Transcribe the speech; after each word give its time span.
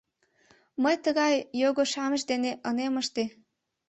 Мый 0.83 0.95
тыгай 1.03 1.35
його-шамыч 1.63 2.21
дене 2.31 2.51
ынем 2.69 2.93
ыште. 3.01 3.23